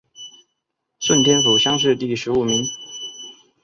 [0.99, 2.65] 顺天府乡试第十五名。